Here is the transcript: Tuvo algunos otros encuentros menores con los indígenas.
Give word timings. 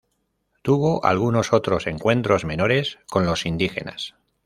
Tuvo 0.63 1.05
algunos 1.05 1.53
otros 1.53 1.85
encuentros 1.85 2.43
menores 2.43 2.97
con 3.07 3.27
los 3.27 3.45
indígenas. 3.45 4.15